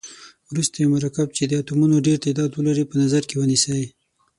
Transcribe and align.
وروسته 0.51 0.75
یو 0.77 0.89
مرکب 0.95 1.27
چې 1.37 1.43
د 1.47 1.53
اتومونو 1.61 2.03
ډیر 2.07 2.17
تعداد 2.25 2.49
ولري 2.53 2.83
په 2.87 2.95
نظر 3.03 3.21
کې 3.29 3.35
ونیسئ. 3.37 3.83